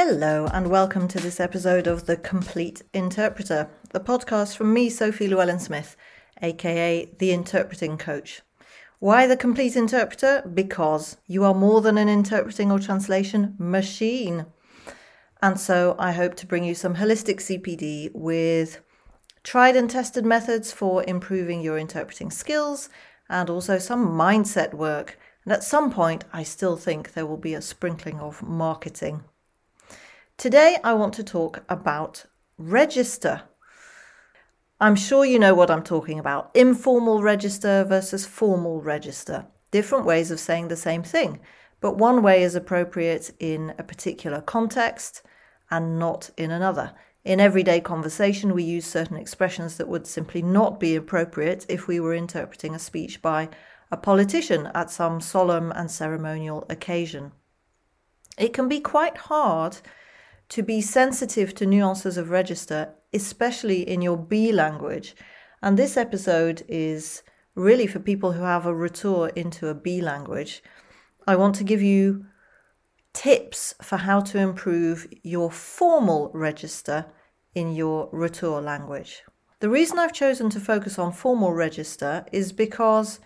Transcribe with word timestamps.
Hello, 0.00 0.46
and 0.52 0.70
welcome 0.70 1.08
to 1.08 1.18
this 1.18 1.40
episode 1.40 1.88
of 1.88 2.06
The 2.06 2.16
Complete 2.16 2.82
Interpreter, 2.94 3.68
the 3.90 3.98
podcast 3.98 4.56
from 4.56 4.72
me, 4.72 4.88
Sophie 4.90 5.26
Llewellyn 5.26 5.58
Smith, 5.58 5.96
aka 6.40 7.10
The 7.18 7.32
Interpreting 7.32 7.98
Coach. 7.98 8.42
Why 9.00 9.26
The 9.26 9.36
Complete 9.36 9.74
Interpreter? 9.74 10.48
Because 10.54 11.16
you 11.26 11.42
are 11.42 11.52
more 11.52 11.80
than 11.80 11.98
an 11.98 12.08
interpreting 12.08 12.70
or 12.70 12.78
translation 12.78 13.56
machine. 13.58 14.46
And 15.42 15.58
so 15.58 15.96
I 15.98 16.12
hope 16.12 16.36
to 16.36 16.46
bring 16.46 16.62
you 16.62 16.76
some 16.76 16.94
holistic 16.94 17.40
CPD 17.40 18.12
with 18.14 18.80
tried 19.42 19.74
and 19.74 19.90
tested 19.90 20.24
methods 20.24 20.70
for 20.70 21.02
improving 21.08 21.60
your 21.60 21.76
interpreting 21.76 22.30
skills 22.30 22.88
and 23.28 23.50
also 23.50 23.78
some 23.78 24.06
mindset 24.06 24.74
work. 24.74 25.18
And 25.44 25.52
at 25.52 25.64
some 25.64 25.90
point, 25.90 26.24
I 26.32 26.44
still 26.44 26.76
think 26.76 27.14
there 27.14 27.26
will 27.26 27.36
be 27.36 27.54
a 27.54 27.60
sprinkling 27.60 28.20
of 28.20 28.44
marketing. 28.44 29.24
Today, 30.38 30.76
I 30.84 30.92
want 30.92 31.14
to 31.14 31.24
talk 31.24 31.64
about 31.68 32.26
register. 32.58 33.42
I'm 34.80 34.94
sure 34.94 35.24
you 35.24 35.36
know 35.36 35.52
what 35.52 35.68
I'm 35.68 35.82
talking 35.82 36.20
about 36.20 36.52
informal 36.54 37.22
register 37.22 37.82
versus 37.82 38.24
formal 38.24 38.80
register. 38.80 39.46
Different 39.72 40.04
ways 40.04 40.30
of 40.30 40.38
saying 40.38 40.68
the 40.68 40.76
same 40.76 41.02
thing, 41.02 41.40
but 41.80 41.96
one 41.96 42.22
way 42.22 42.44
is 42.44 42.54
appropriate 42.54 43.32
in 43.40 43.74
a 43.78 43.82
particular 43.82 44.40
context 44.40 45.22
and 45.72 45.98
not 45.98 46.30
in 46.36 46.52
another. 46.52 46.94
In 47.24 47.40
everyday 47.40 47.80
conversation, 47.80 48.54
we 48.54 48.62
use 48.62 48.86
certain 48.86 49.16
expressions 49.16 49.76
that 49.76 49.88
would 49.88 50.06
simply 50.06 50.40
not 50.40 50.78
be 50.78 50.94
appropriate 50.94 51.66
if 51.68 51.88
we 51.88 51.98
were 51.98 52.14
interpreting 52.14 52.76
a 52.76 52.78
speech 52.78 53.20
by 53.20 53.48
a 53.90 53.96
politician 53.96 54.70
at 54.72 54.88
some 54.88 55.20
solemn 55.20 55.72
and 55.72 55.90
ceremonial 55.90 56.64
occasion. 56.70 57.32
It 58.38 58.52
can 58.52 58.68
be 58.68 58.78
quite 58.78 59.16
hard 59.16 59.78
to 60.50 60.62
be 60.62 60.80
sensitive 60.80 61.54
to 61.54 61.66
nuances 61.66 62.16
of 62.16 62.30
register, 62.30 62.94
especially 63.12 63.88
in 63.88 64.02
your 64.02 64.16
B 64.16 64.52
language. 64.52 65.14
And 65.62 65.76
this 65.76 65.96
episode 65.96 66.64
is 66.68 67.22
really 67.54 67.86
for 67.86 67.98
people 67.98 68.32
who 68.32 68.42
have 68.42 68.66
a 68.66 68.74
retour 68.74 69.28
into 69.30 69.68
a 69.68 69.74
B 69.74 70.00
language. 70.00 70.62
I 71.26 71.36
want 71.36 71.56
to 71.56 71.64
give 71.64 71.82
you 71.82 72.26
tips 73.12 73.74
for 73.82 73.96
how 73.96 74.20
to 74.20 74.38
improve 74.38 75.06
your 75.22 75.50
formal 75.50 76.30
register 76.32 77.06
in 77.54 77.74
your 77.74 78.08
retour 78.12 78.60
language. 78.60 79.22
The 79.60 79.68
reason 79.68 79.98
I've 79.98 80.12
chosen 80.12 80.50
to 80.50 80.60
focus 80.60 80.98
on 80.98 81.12
formal 81.12 81.52
register 81.52 82.24
is 82.32 82.52
because 82.52 83.18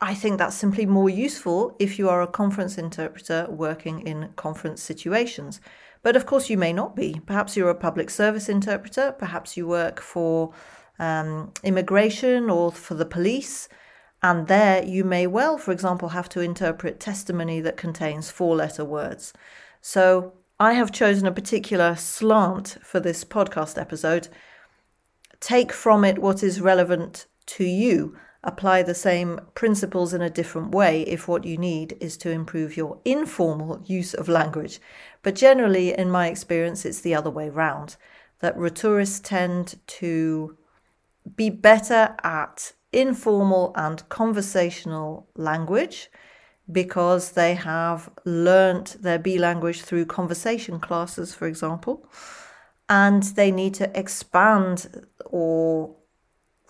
I 0.00 0.14
think 0.14 0.38
that's 0.38 0.56
simply 0.56 0.86
more 0.86 1.10
useful 1.10 1.76
if 1.78 1.98
you 1.98 2.08
are 2.08 2.22
a 2.22 2.26
conference 2.26 2.78
interpreter 2.78 3.46
working 3.48 4.00
in 4.06 4.30
conference 4.34 4.82
situations. 4.82 5.60
But 6.02 6.16
of 6.16 6.26
course, 6.26 6.48
you 6.48 6.56
may 6.56 6.72
not 6.72 6.96
be. 6.96 7.20
Perhaps 7.26 7.56
you're 7.56 7.70
a 7.70 7.74
public 7.74 8.10
service 8.10 8.48
interpreter, 8.48 9.12
perhaps 9.12 9.56
you 9.56 9.66
work 9.66 10.00
for 10.00 10.52
um, 10.98 11.52
immigration 11.62 12.48
or 12.48 12.72
for 12.72 12.94
the 12.94 13.06
police. 13.06 13.68
And 14.22 14.48
there 14.48 14.84
you 14.84 15.04
may 15.04 15.26
well, 15.26 15.56
for 15.56 15.72
example, 15.72 16.10
have 16.10 16.28
to 16.30 16.40
interpret 16.40 17.00
testimony 17.00 17.60
that 17.62 17.76
contains 17.76 18.30
four 18.30 18.54
letter 18.54 18.84
words. 18.84 19.32
So 19.80 20.34
I 20.58 20.74
have 20.74 20.92
chosen 20.92 21.26
a 21.26 21.32
particular 21.32 21.96
slant 21.96 22.76
for 22.82 23.00
this 23.00 23.24
podcast 23.24 23.80
episode. 23.80 24.28
Take 25.40 25.72
from 25.72 26.04
it 26.04 26.18
what 26.18 26.42
is 26.42 26.60
relevant 26.60 27.26
to 27.46 27.64
you 27.64 28.16
apply 28.42 28.82
the 28.82 28.94
same 28.94 29.40
principles 29.54 30.14
in 30.14 30.22
a 30.22 30.30
different 30.30 30.72
way 30.72 31.02
if 31.02 31.28
what 31.28 31.44
you 31.44 31.58
need 31.58 31.96
is 32.00 32.16
to 32.16 32.30
improve 32.30 32.76
your 32.76 32.98
informal 33.04 33.82
use 33.84 34.14
of 34.14 34.28
language. 34.28 34.80
But 35.22 35.34
generally, 35.34 35.92
in 35.96 36.10
my 36.10 36.28
experience, 36.28 36.84
it's 36.84 37.00
the 37.00 37.14
other 37.14 37.30
way 37.30 37.50
round 37.50 37.96
that 38.40 38.56
retourists 38.56 39.20
tend 39.20 39.78
to 39.86 40.56
be 41.36 41.50
better 41.50 42.16
at 42.24 42.72
informal 42.92 43.72
and 43.76 44.08
conversational 44.08 45.28
language 45.36 46.10
because 46.72 47.32
they 47.32 47.54
have 47.54 48.10
learnt 48.24 48.96
their 49.02 49.18
B 49.18 49.38
language 49.38 49.82
through 49.82 50.06
conversation 50.06 50.80
classes, 50.80 51.34
for 51.34 51.46
example, 51.46 52.08
and 52.88 53.22
they 53.22 53.50
need 53.50 53.74
to 53.74 53.98
expand 53.98 55.06
or 55.26 55.94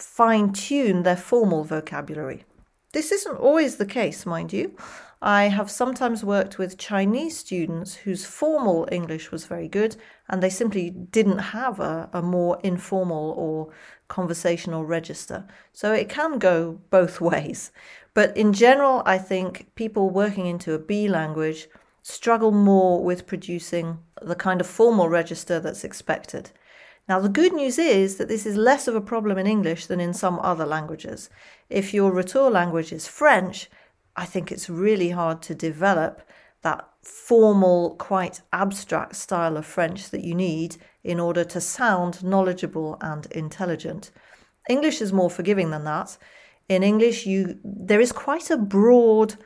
fine 0.07 0.53
tune 0.53 1.03
their 1.03 1.17
formal 1.17 1.65
vocabulary. 1.65 2.45
This 2.93 3.13
isn't 3.13 3.37
always 3.37 3.77
the 3.77 3.87
case, 3.87 4.27
mind 4.27 4.53
you. 4.53 4.77
I 5.23 5.45
have 5.45 5.71
sometimes 5.71 6.25
worked 6.25 6.57
with 6.59 6.79
Chinese 6.79 7.37
students 7.37 7.95
whose 7.95 8.25
formal 8.25 8.89
English 8.91 9.31
was 9.31 9.45
very 9.45 9.69
good 9.69 9.97
and 10.29 10.43
they 10.43 10.49
simply 10.49 10.89
didn't 10.89 11.39
have 11.39 11.79
a, 11.79 12.09
a 12.13 12.23
more 12.23 12.59
informal 12.63 13.33
or 13.37 13.69
conversational 14.09 14.87
register. 14.87 15.47
So 15.73 15.93
it 15.93 16.09
can 16.09 16.39
go 16.39 16.81
both 16.89 17.21
ways. 17.33 17.71
But 18.15 18.35
in 18.37 18.53
general, 18.53 19.03
I 19.05 19.19
think 19.19 19.75
people 19.75 20.11
working 20.11 20.47
into 20.47 20.73
a 20.73 20.79
B 20.79 21.07
language 21.07 21.69
struggle 22.03 22.51
more 22.51 23.05
with 23.05 23.27
producing 23.27 23.99
the 24.23 24.35
kind 24.35 24.61
of 24.61 24.67
formal 24.67 25.09
register 25.09 25.61
that's 25.61 25.85
expected. 25.85 26.51
Now, 27.09 27.19
the 27.19 27.29
good 27.29 27.53
news 27.53 27.79
is 27.79 28.17
that 28.17 28.29
this 28.29 28.47
is 28.47 28.57
less 28.57 28.87
of 28.87 28.95
a 28.95 29.01
problem 29.01 29.37
in 29.39 29.47
English 29.47 29.87
than 29.87 30.01
in 30.01 30.15
some 30.15 30.39
other 30.41 30.67
languages. 30.67 31.29
If 31.69 31.93
your 31.93 32.13
retour 32.13 32.51
language 32.51 32.93
is 32.93 33.09
French, 33.09 33.69
I 34.17 34.27
think 34.27 34.53
it's 34.53 34.71
really 34.71 35.11
hard 35.11 35.43
to 35.43 35.55
develop 35.55 36.23
that 36.63 36.87
formal, 37.03 37.97
quite 37.97 38.43
abstract 38.53 39.17
style 39.17 39.57
of 39.57 39.67
French 39.67 40.11
that 40.11 40.25
you 40.25 40.35
need 40.35 40.77
in 41.03 41.19
order 41.19 41.45
to 41.45 41.61
sound 41.61 42.23
knowledgeable 42.23 42.99
and 43.01 43.27
intelligent. 43.33 44.11
English 44.69 45.01
is 45.01 45.13
more 45.13 45.31
forgiving 45.31 45.71
than 45.71 45.85
that. 45.85 46.19
In 46.69 46.83
English, 46.83 47.27
you 47.27 47.59
there 47.65 48.01
is 48.01 48.13
quite 48.13 48.51
a 48.51 48.57
broad, 48.57 49.37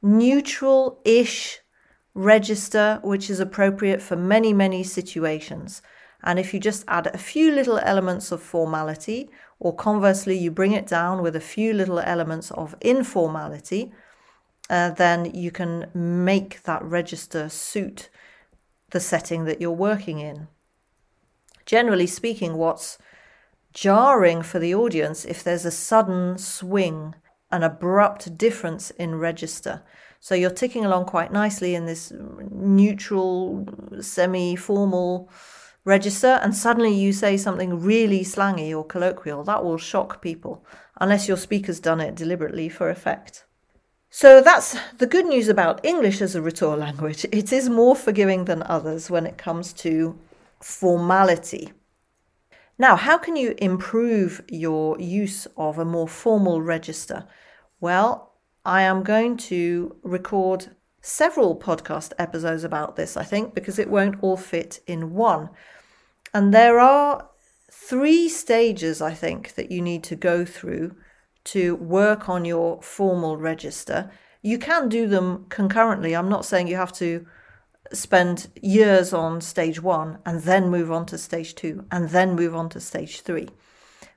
neutral-ish 0.00 1.60
register 2.14 3.00
which 3.02 3.28
is 3.28 3.40
appropriate 3.40 4.00
for 4.00 4.16
many, 4.16 4.52
many 4.52 4.82
situations. 4.82 5.82
And 6.26 6.40
if 6.40 6.52
you 6.52 6.58
just 6.58 6.84
add 6.88 7.06
a 7.06 7.18
few 7.18 7.52
little 7.52 7.78
elements 7.78 8.32
of 8.32 8.42
formality, 8.42 9.30
or 9.60 9.72
conversely, 9.72 10.36
you 10.36 10.50
bring 10.50 10.72
it 10.72 10.88
down 10.88 11.22
with 11.22 11.36
a 11.36 11.40
few 11.40 11.72
little 11.72 12.00
elements 12.00 12.50
of 12.50 12.74
informality, 12.80 13.92
uh, 14.68 14.90
then 14.90 15.32
you 15.32 15.52
can 15.52 15.88
make 15.94 16.64
that 16.64 16.82
register 16.82 17.48
suit 17.48 18.10
the 18.90 18.98
setting 18.98 19.44
that 19.44 19.60
you're 19.60 19.70
working 19.70 20.18
in. 20.18 20.48
Generally 21.64 22.08
speaking, 22.08 22.56
what's 22.56 22.98
jarring 23.72 24.42
for 24.42 24.58
the 24.58 24.74
audience 24.74 25.24
if 25.24 25.44
there's 25.44 25.64
a 25.64 25.70
sudden 25.70 26.38
swing, 26.38 27.14
an 27.52 27.62
abrupt 27.62 28.36
difference 28.36 28.90
in 28.90 29.14
register. 29.14 29.82
So 30.18 30.34
you're 30.34 30.50
ticking 30.50 30.84
along 30.84 31.04
quite 31.04 31.32
nicely 31.32 31.76
in 31.76 31.86
this 31.86 32.12
neutral, 32.50 33.64
semi 34.00 34.56
formal 34.56 35.30
register 35.86 36.40
and 36.42 36.54
suddenly 36.54 36.92
you 36.92 37.12
say 37.14 37.38
something 37.38 37.80
really 37.80 38.22
slangy 38.22 38.74
or 38.74 38.84
colloquial, 38.84 39.44
that 39.44 39.64
will 39.64 39.78
shock 39.78 40.20
people, 40.20 40.62
unless 41.00 41.28
your 41.28 41.38
speaker's 41.38 41.80
done 41.80 42.00
it 42.00 42.14
deliberately 42.14 42.68
for 42.68 42.90
effect. 42.90 43.46
So 44.10 44.40
that's 44.42 44.76
the 44.98 45.06
good 45.06 45.26
news 45.26 45.48
about 45.48 45.84
English 45.84 46.20
as 46.20 46.34
a 46.34 46.42
rhetorical 46.42 46.80
language. 46.80 47.24
It 47.32 47.52
is 47.52 47.68
more 47.68 47.96
forgiving 47.96 48.44
than 48.44 48.62
others 48.62 49.10
when 49.10 49.26
it 49.26 49.38
comes 49.38 49.72
to 49.84 50.18
formality. 50.60 51.72
Now, 52.78 52.96
how 52.96 53.16
can 53.16 53.36
you 53.36 53.54
improve 53.58 54.42
your 54.48 55.00
use 55.00 55.46
of 55.56 55.78
a 55.78 55.84
more 55.84 56.08
formal 56.08 56.60
register? 56.60 57.26
Well, 57.80 58.32
I 58.64 58.82
am 58.82 59.02
going 59.02 59.36
to 59.48 59.96
record 60.02 60.76
several 61.00 61.56
podcast 61.56 62.12
episodes 62.18 62.64
about 62.64 62.96
this, 62.96 63.16
I 63.16 63.22
think, 63.22 63.54
because 63.54 63.78
it 63.78 63.88
won't 63.88 64.22
all 64.22 64.36
fit 64.36 64.80
in 64.86 65.14
one. 65.14 65.50
And 66.36 66.52
there 66.52 66.78
are 66.78 67.30
three 67.72 68.28
stages, 68.28 69.00
I 69.00 69.14
think, 69.14 69.54
that 69.54 69.70
you 69.70 69.80
need 69.80 70.04
to 70.04 70.14
go 70.14 70.44
through 70.44 70.94
to 71.44 71.76
work 71.76 72.28
on 72.28 72.44
your 72.44 72.82
formal 72.82 73.38
register. 73.38 74.10
You 74.42 74.58
can 74.58 74.90
do 74.90 75.08
them 75.08 75.46
concurrently. 75.48 76.14
I'm 76.14 76.28
not 76.28 76.44
saying 76.44 76.68
you 76.68 76.76
have 76.76 76.92
to 76.98 77.24
spend 77.90 78.48
years 78.60 79.14
on 79.14 79.40
stage 79.40 79.80
one 79.80 80.18
and 80.26 80.42
then 80.42 80.68
move 80.68 80.92
on 80.92 81.06
to 81.06 81.16
stage 81.16 81.54
two 81.54 81.86
and 81.90 82.10
then 82.10 82.36
move 82.36 82.54
on 82.54 82.68
to 82.68 82.80
stage 82.80 83.22
three. 83.22 83.48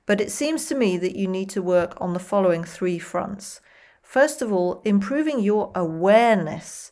But 0.04 0.20
it 0.20 0.30
seems 0.30 0.66
to 0.66 0.74
me 0.74 0.98
that 0.98 1.16
you 1.16 1.26
need 1.26 1.48
to 1.50 1.62
work 1.62 1.98
on 2.02 2.12
the 2.12 2.18
following 2.18 2.64
three 2.64 2.98
fronts. 2.98 3.62
First 4.02 4.42
of 4.42 4.52
all, 4.52 4.82
improving 4.84 5.40
your 5.40 5.72
awareness 5.74 6.90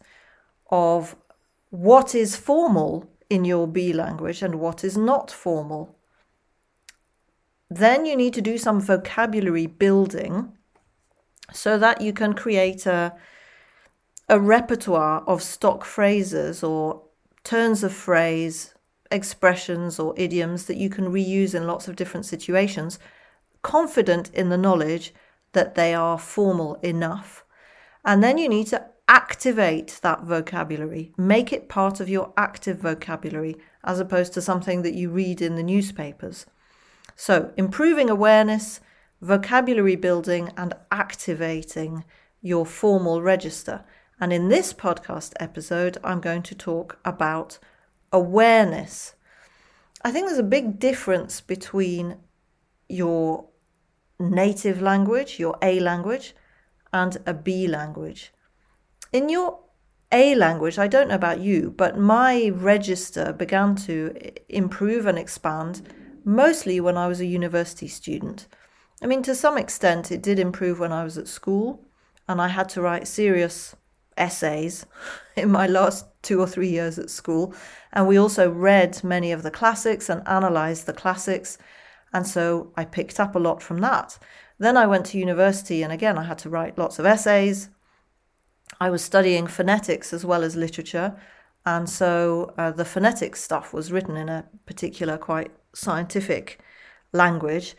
of 0.70 1.16
what 1.68 2.14
is 2.14 2.34
formal 2.34 3.10
in 3.30 3.44
your 3.44 3.66
B 3.66 3.92
language 3.92 4.42
and 4.42 4.56
what 4.56 4.84
is 4.84 4.96
not 4.96 5.30
formal. 5.30 5.96
Then 7.70 8.06
you 8.06 8.16
need 8.16 8.34
to 8.34 8.40
do 8.40 8.56
some 8.56 8.80
vocabulary 8.80 9.66
building 9.66 10.56
so 11.52 11.78
that 11.78 12.00
you 12.00 12.12
can 12.12 12.34
create 12.34 12.86
a, 12.86 13.14
a 14.28 14.40
repertoire 14.40 15.22
of 15.26 15.42
stock 15.42 15.84
phrases 15.84 16.62
or 16.62 17.02
turns 17.44 17.82
of 17.82 17.92
phrase, 17.92 18.74
expressions, 19.10 19.98
or 19.98 20.14
idioms 20.16 20.66
that 20.66 20.76
you 20.76 20.88
can 20.88 21.12
reuse 21.12 21.54
in 21.54 21.66
lots 21.66 21.88
of 21.88 21.96
different 21.96 22.26
situations, 22.26 22.98
confident 23.62 24.30
in 24.34 24.48
the 24.48 24.58
knowledge 24.58 25.14
that 25.52 25.74
they 25.74 25.94
are 25.94 26.18
formal 26.18 26.74
enough. 26.76 27.44
And 28.04 28.22
then 28.22 28.38
you 28.38 28.48
need 28.48 28.68
to 28.68 28.86
activate 29.08 29.98
that 30.02 30.22
vocabulary, 30.22 31.12
make 31.16 31.52
it 31.52 31.68
part 31.68 31.98
of 31.98 32.08
your 32.08 32.32
active 32.36 32.78
vocabulary, 32.78 33.56
as 33.82 33.98
opposed 33.98 34.34
to 34.34 34.42
something 34.42 34.82
that 34.82 34.94
you 34.94 35.10
read 35.10 35.40
in 35.40 35.56
the 35.56 35.62
newspapers. 35.62 36.46
So, 37.16 37.52
improving 37.56 38.10
awareness, 38.10 38.80
vocabulary 39.20 39.96
building, 39.96 40.52
and 40.56 40.74
activating 40.92 42.04
your 42.42 42.66
formal 42.66 43.22
register. 43.22 43.84
And 44.20 44.32
in 44.32 44.48
this 44.48 44.72
podcast 44.72 45.32
episode, 45.40 45.98
I'm 46.04 46.20
going 46.20 46.42
to 46.42 46.54
talk 46.54 46.98
about 47.04 47.58
awareness. 48.12 49.14
I 50.04 50.10
think 50.10 50.26
there's 50.26 50.38
a 50.38 50.44
big 50.44 50.78
difference 50.78 51.40
between 51.40 52.18
your 52.88 53.46
native 54.18 54.82
language, 54.82 55.38
your 55.38 55.56
A 55.62 55.80
language, 55.80 56.34
and 56.92 57.16
a 57.26 57.34
B 57.34 57.66
language. 57.66 58.32
In 59.10 59.30
your 59.30 59.60
A 60.12 60.34
language, 60.34 60.78
I 60.78 60.86
don't 60.86 61.08
know 61.08 61.14
about 61.14 61.40
you, 61.40 61.72
but 61.76 61.98
my 61.98 62.50
register 62.50 63.32
began 63.32 63.74
to 63.86 64.14
improve 64.48 65.06
and 65.06 65.18
expand 65.18 65.82
mostly 66.24 66.78
when 66.78 66.98
I 66.98 67.08
was 67.08 67.20
a 67.20 67.26
university 67.26 67.88
student. 67.88 68.46
I 69.00 69.06
mean, 69.06 69.22
to 69.22 69.34
some 69.34 69.56
extent, 69.56 70.12
it 70.12 70.22
did 70.22 70.38
improve 70.38 70.78
when 70.78 70.92
I 70.92 71.04
was 71.04 71.16
at 71.16 71.26
school, 71.26 71.86
and 72.28 72.40
I 72.42 72.48
had 72.48 72.68
to 72.70 72.82
write 72.82 73.08
serious 73.08 73.74
essays 74.18 74.84
in 75.36 75.50
my 75.50 75.66
last 75.66 76.04
two 76.20 76.38
or 76.38 76.46
three 76.46 76.68
years 76.68 76.98
at 76.98 77.08
school. 77.08 77.54
And 77.94 78.06
we 78.06 78.18
also 78.18 78.50
read 78.50 79.02
many 79.02 79.32
of 79.32 79.42
the 79.42 79.50
classics 79.50 80.10
and 80.10 80.22
analysed 80.26 80.84
the 80.84 80.92
classics. 80.92 81.56
And 82.12 82.26
so 82.26 82.72
I 82.76 82.84
picked 82.84 83.18
up 83.18 83.34
a 83.34 83.38
lot 83.38 83.62
from 83.62 83.78
that. 83.78 84.18
Then 84.58 84.76
I 84.76 84.86
went 84.86 85.06
to 85.06 85.18
university, 85.18 85.82
and 85.82 85.92
again, 85.92 86.18
I 86.18 86.24
had 86.24 86.38
to 86.38 86.50
write 86.50 86.76
lots 86.76 86.98
of 86.98 87.06
essays. 87.06 87.70
I 88.80 88.90
was 88.90 89.02
studying 89.02 89.46
phonetics 89.46 90.12
as 90.12 90.24
well 90.24 90.42
as 90.42 90.56
literature. 90.56 91.18
And 91.66 91.88
so 91.88 92.54
uh, 92.56 92.70
the 92.70 92.84
phonetic 92.84 93.36
stuff 93.36 93.72
was 93.72 93.92
written 93.92 94.16
in 94.16 94.28
a 94.28 94.46
particular, 94.66 95.18
quite 95.18 95.50
scientific 95.74 96.60
language. 97.12 97.76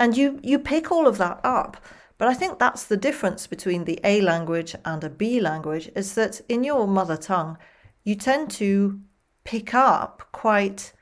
And 0.00 0.16
you, 0.16 0.40
you 0.42 0.58
pick 0.58 0.90
all 0.90 1.06
of 1.06 1.18
that 1.18 1.40
up. 1.44 1.84
But 2.18 2.28
I 2.28 2.34
think 2.34 2.58
that's 2.58 2.84
the 2.84 2.96
difference 2.96 3.46
between 3.46 3.84
the 3.84 4.00
A 4.02 4.20
language 4.20 4.74
and 4.84 5.04
a 5.04 5.10
B 5.10 5.40
language 5.40 5.88
is 5.94 6.14
that 6.14 6.40
in 6.48 6.64
your 6.64 6.86
mother 6.88 7.16
tongue, 7.16 7.56
you 8.04 8.16
tend 8.16 8.50
to 8.52 9.00
pick 9.44 9.72
up 9.72 10.28
quite 10.32 10.92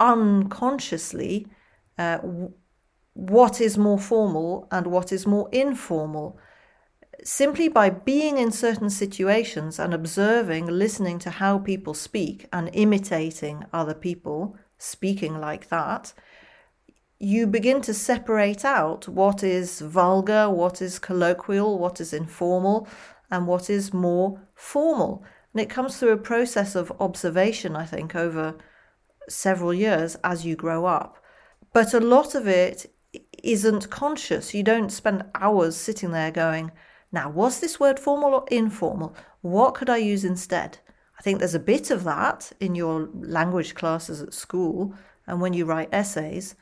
unconsciously 0.00 1.46
uh, 1.98 2.18
what 3.12 3.60
is 3.60 3.76
more 3.78 3.98
formal 3.98 4.68
and 4.70 4.86
what 4.86 5.12
is 5.12 5.26
more 5.26 5.48
informal. 5.52 6.38
Simply 7.24 7.68
by 7.68 7.90
being 7.90 8.38
in 8.38 8.52
certain 8.52 8.90
situations 8.90 9.78
and 9.78 9.94
observing, 9.94 10.66
listening 10.66 11.18
to 11.20 11.30
how 11.30 11.58
people 11.58 11.94
speak 11.94 12.46
and 12.52 12.70
imitating 12.72 13.64
other 13.72 13.94
people 13.94 14.56
speaking 14.78 15.40
like 15.40 15.68
that, 15.68 16.12
you 17.18 17.46
begin 17.46 17.80
to 17.80 17.94
separate 17.94 18.64
out 18.64 19.08
what 19.08 19.42
is 19.42 19.80
vulgar, 19.80 20.50
what 20.50 20.82
is 20.82 20.98
colloquial, 20.98 21.78
what 21.78 22.00
is 22.00 22.12
informal, 22.12 22.86
and 23.30 23.46
what 23.46 23.70
is 23.70 23.94
more 23.94 24.40
formal. 24.54 25.24
And 25.54 25.60
it 25.62 25.70
comes 25.70 25.96
through 25.96 26.12
a 26.12 26.18
process 26.18 26.74
of 26.74 26.92
observation, 27.00 27.74
I 27.74 27.86
think, 27.86 28.14
over 28.14 28.54
several 29.28 29.72
years 29.72 30.16
as 30.22 30.44
you 30.44 30.54
grow 30.54 30.84
up. 30.84 31.16
But 31.72 31.94
a 31.94 32.00
lot 32.00 32.34
of 32.34 32.46
it 32.46 32.92
isn't 33.42 33.88
conscious. 33.88 34.52
You 34.52 34.62
don't 34.62 34.92
spend 34.92 35.24
hours 35.34 35.76
sitting 35.76 36.10
there 36.10 36.30
going, 36.30 36.70
now, 37.12 37.30
was 37.30 37.60
this 37.60 37.80
word 37.80 37.98
formal 37.98 38.34
or 38.34 38.44
informal? 38.50 39.14
What 39.40 39.74
could 39.74 39.88
I 39.88 39.98
use 39.98 40.24
instead? 40.24 40.78
I 41.18 41.22
think 41.22 41.38
there's 41.38 41.54
a 41.54 41.60
bit 41.60 41.90
of 41.90 42.04
that 42.04 42.52
in 42.60 42.74
your 42.74 43.08
language 43.14 43.74
classes 43.74 44.20
at 44.20 44.34
school 44.34 44.94
and 45.26 45.40
when 45.40 45.54
you 45.54 45.64
write 45.64 45.88
essays 45.92 46.56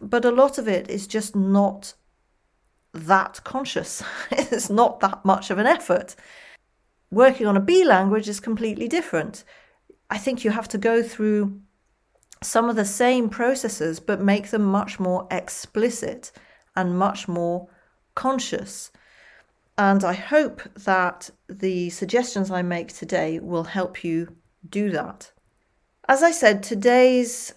but 0.00 0.24
a 0.24 0.30
lot 0.30 0.58
of 0.58 0.68
it 0.68 0.90
is 0.90 1.06
just 1.06 1.34
not 1.34 1.94
that 2.92 3.40
conscious. 3.44 4.02
it's 4.30 4.70
not 4.70 5.00
that 5.00 5.24
much 5.24 5.50
of 5.50 5.58
an 5.58 5.66
effort. 5.66 6.16
Working 7.10 7.46
on 7.46 7.56
a 7.56 7.60
B 7.60 7.84
language 7.84 8.28
is 8.28 8.40
completely 8.40 8.88
different. 8.88 9.44
I 10.10 10.18
think 10.18 10.44
you 10.44 10.50
have 10.50 10.68
to 10.68 10.78
go 10.78 11.02
through 11.02 11.60
some 12.42 12.68
of 12.68 12.76
the 12.76 12.84
same 12.84 13.28
processes, 13.28 14.00
but 14.00 14.20
make 14.20 14.50
them 14.50 14.64
much 14.64 15.00
more 15.00 15.26
explicit 15.30 16.32
and 16.74 16.98
much 16.98 17.28
more 17.28 17.68
conscious. 18.14 18.90
And 19.78 20.04
I 20.04 20.14
hope 20.14 20.62
that 20.74 21.30
the 21.48 21.90
suggestions 21.90 22.50
I 22.50 22.62
make 22.62 22.92
today 22.94 23.38
will 23.38 23.64
help 23.64 24.02
you 24.02 24.36
do 24.68 24.90
that. 24.90 25.32
As 26.08 26.22
I 26.22 26.30
said, 26.30 26.62
today's 26.62 27.52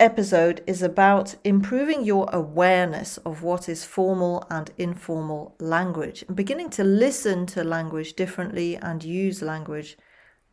episode 0.00 0.62
is 0.66 0.82
about 0.82 1.34
improving 1.44 2.04
your 2.04 2.28
awareness 2.32 3.16
of 3.18 3.42
what 3.42 3.68
is 3.68 3.84
formal 3.84 4.46
and 4.50 4.70
informal 4.78 5.56
language 5.58 6.22
and 6.28 6.36
beginning 6.36 6.70
to 6.70 6.84
listen 6.84 7.46
to 7.46 7.64
language 7.64 8.14
differently 8.14 8.76
and 8.76 9.02
use 9.02 9.42
language 9.42 9.96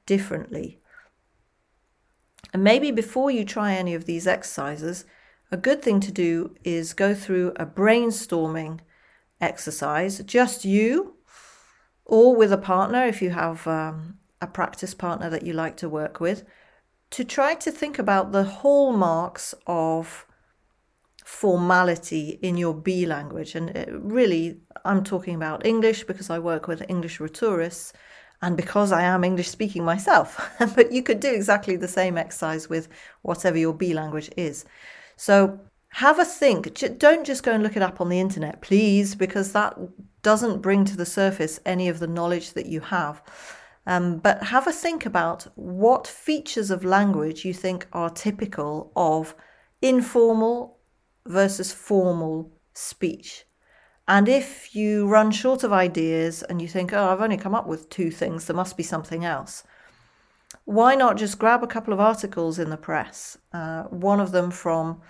differently. 0.06 0.80
And 2.54 2.64
maybe 2.64 2.92
before 2.92 3.30
you 3.30 3.44
try 3.44 3.74
any 3.76 3.94
of 3.94 4.06
these 4.06 4.28
exercises, 4.28 5.06
a 5.52 5.58
good 5.58 5.82
thing 5.82 6.00
to 6.00 6.12
do 6.12 6.56
is 6.64 6.94
go 6.94 7.14
through 7.14 7.54
a 7.58 7.66
brainstorming 7.66 8.80
exercise, 9.42 10.20
just 10.20 10.66
you 10.66 11.16
or 12.06 12.36
with 12.36 12.54
a 12.54 12.58
partner 12.58 13.06
if 13.06 13.22
you 13.22 13.32
have 13.32 13.66
um, 13.68 14.20
a 14.42 14.48
practice 14.48 14.94
partner 14.94 15.30
that 15.30 15.44
you 15.44 15.54
like 15.54 15.76
to 15.78 15.90
work 15.90 16.20
with 16.20 16.44
to 17.12 17.24
try 17.24 17.56
to 17.56 17.72
think 17.72 17.98
about 18.00 18.32
the 18.32 18.44
hallmarks 18.44 19.56
of 19.68 20.26
formality 21.24 22.40
in 22.42 22.58
your 22.58 22.74
B 22.74 23.06
language. 23.06 23.56
And 23.56 23.76
uh, 23.76 23.86
really, 23.90 24.60
I'm 24.84 25.04
talking 25.04 25.36
about 25.36 25.66
English 25.66 26.04
because 26.04 26.30
I 26.30 26.40
work 26.40 26.68
with 26.68 26.84
English 26.90 27.20
retourists 27.20 27.94
and 28.42 28.56
because 28.56 28.92
I 28.92 29.04
am 29.04 29.24
English 29.24 29.50
speaking 29.50 29.84
myself. 29.84 30.40
but 30.76 30.92
you 30.92 31.02
could 31.02 31.20
do 31.20 31.34
exactly 31.34 31.76
the 31.78 31.88
same 31.88 32.18
exercise 32.18 32.70
with 32.70 32.90
whatever 33.22 33.58
your 33.58 33.74
B 33.74 33.94
language 33.94 34.30
is. 34.38 34.66
So 35.16 35.60
have 35.96 36.20
a 36.20 36.26
think. 36.26 36.78
Don't 36.98 37.26
just 37.26 37.44
go 37.44 37.54
and 37.54 37.64
look 37.64 37.78
it 37.78 37.82
up 37.82 38.02
on 38.02 38.10
the 38.10 38.20
internet, 38.20 38.62
please, 38.62 39.16
because 39.16 39.54
that 39.54 39.78
doesn't 40.24 40.62
bring 40.62 40.84
to 40.84 40.98
the 40.98 41.06
surface 41.06 41.58
any 41.66 41.88
of 41.88 42.00
the 42.00 42.08
knowledge 42.08 42.52
that 42.52 42.66
you 42.66 42.82
have. 42.82 43.24
Um, 43.88 44.18
but 44.18 44.44
have 44.44 44.68
a 44.68 44.74
think 44.74 45.06
about 45.06 45.48
what 45.56 46.06
features 46.06 46.70
of 46.70 46.84
language 46.84 47.46
you 47.46 47.54
think 47.54 47.88
are 47.94 48.10
typical 48.10 48.92
of 48.98 49.36
informal 49.82 50.80
versus 51.26 51.72
formal 51.72 52.52
speech. 52.74 53.46
And 54.06 54.28
if 54.28 54.76
you 54.76 55.08
run 55.08 55.32
short 55.32 55.64
of 55.64 55.72
ideas 55.72 56.44
and 56.44 56.62
you 56.62 56.68
think, 56.68 56.92
oh, 56.92 57.08
I've 57.08 57.22
only 57.22 57.38
come 57.38 57.56
up 57.56 57.68
with 57.68 57.90
two 57.90 58.12
things, 58.12 58.48
there 58.48 58.56
must 58.56 58.76
be 58.76 58.84
something 58.84 59.24
else, 59.24 59.64
why 60.66 60.94
not 60.96 61.16
just 61.16 61.40
grab 61.40 61.64
a 61.64 61.68
couple 61.68 61.94
of 61.94 62.02
articles 62.02 62.60
in 62.60 62.70
the 62.70 62.76
press? 62.76 63.38
Uh, 63.54 63.84
one 63.84 64.20
of 64.20 64.34
them 64.34 64.52
from 64.52 65.02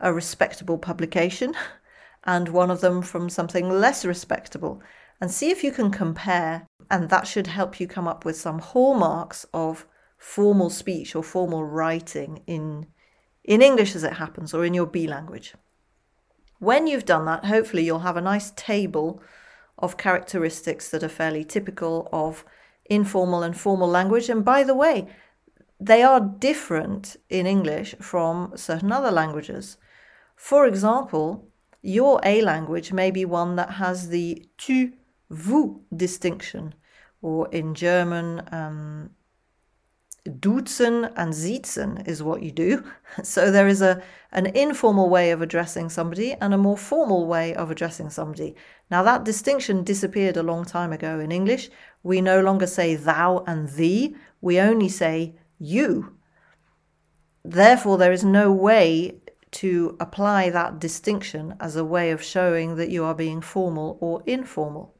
a 0.00 0.12
respectable 0.12 0.78
publication 0.78 1.54
and 2.24 2.48
one 2.48 2.70
of 2.70 2.80
them 2.80 3.02
from 3.02 3.28
something 3.28 3.68
less 3.68 4.04
respectable, 4.04 4.82
and 5.20 5.30
see 5.30 5.50
if 5.50 5.64
you 5.64 5.72
can 5.72 5.90
compare 5.90 6.66
and 6.90 7.08
that 7.08 7.26
should 7.26 7.46
help 7.46 7.78
you 7.78 7.86
come 7.86 8.08
up 8.08 8.24
with 8.24 8.36
some 8.36 8.58
hallmarks 8.58 9.46
of 9.54 9.86
formal 10.18 10.68
speech 10.68 11.14
or 11.14 11.22
formal 11.22 11.64
writing 11.64 12.42
in, 12.46 12.86
in 13.44 13.62
English 13.62 13.94
as 13.94 14.02
it 14.02 14.14
happens 14.14 14.52
or 14.52 14.64
in 14.64 14.74
your 14.74 14.86
B 14.86 15.06
language. 15.06 15.54
When 16.58 16.86
you've 16.86 17.06
done 17.06 17.24
that, 17.26 17.46
hopefully 17.46 17.84
you'll 17.84 18.00
have 18.00 18.16
a 18.16 18.20
nice 18.20 18.50
table 18.50 19.22
of 19.78 19.96
characteristics 19.96 20.90
that 20.90 21.02
are 21.02 21.08
fairly 21.08 21.44
typical 21.44 22.08
of 22.12 22.44
informal 22.84 23.42
and 23.42 23.56
formal 23.56 23.88
language. 23.88 24.28
And 24.28 24.44
by 24.44 24.64
the 24.64 24.74
way, 24.74 25.08
they 25.78 26.02
are 26.02 26.20
different 26.20 27.16
in 27.30 27.46
English 27.46 27.94
from 28.00 28.52
certain 28.56 28.92
other 28.92 29.10
languages. 29.10 29.78
For 30.40 30.66
example, 30.66 31.46
your 31.82 32.18
A 32.24 32.40
language 32.40 32.94
may 32.94 33.10
be 33.10 33.26
one 33.26 33.56
that 33.56 33.72
has 33.72 34.08
the 34.08 34.42
tu, 34.56 34.94
vous 35.28 35.82
distinction, 35.94 36.74
or 37.20 37.46
in 37.48 37.74
German, 37.74 38.42
um, 38.50 39.10
duzen 40.26 41.12
and 41.14 41.34
siezen 41.34 42.08
is 42.08 42.22
what 42.22 42.42
you 42.42 42.50
do. 42.50 42.82
So 43.22 43.50
there 43.50 43.68
is 43.68 43.82
a 43.82 44.02
an 44.32 44.46
informal 44.46 45.10
way 45.10 45.30
of 45.30 45.42
addressing 45.42 45.90
somebody 45.90 46.32
and 46.40 46.54
a 46.54 46.64
more 46.66 46.78
formal 46.78 47.26
way 47.26 47.54
of 47.54 47.70
addressing 47.70 48.08
somebody. 48.08 48.56
Now 48.90 49.02
that 49.02 49.24
distinction 49.24 49.84
disappeared 49.84 50.38
a 50.38 50.42
long 50.42 50.64
time 50.64 50.92
ago 50.92 51.20
in 51.20 51.30
English. 51.30 51.68
We 52.02 52.22
no 52.22 52.40
longer 52.40 52.66
say 52.66 52.96
thou 52.96 53.44
and 53.46 53.68
thee. 53.68 54.16
We 54.40 54.58
only 54.58 54.88
say 54.88 55.34
you. 55.58 56.16
Therefore, 57.44 57.96
there 57.96 58.12
is 58.12 58.24
no 58.24 58.52
way 58.52 59.19
to 59.52 59.96
apply 59.98 60.50
that 60.50 60.78
distinction 60.78 61.54
as 61.60 61.76
a 61.76 61.84
way 61.84 62.10
of 62.10 62.22
showing 62.22 62.76
that 62.76 62.90
you 62.90 63.04
are 63.04 63.14
being 63.14 63.40
formal 63.40 63.98
or 64.00 64.22
informal. 64.26 64.94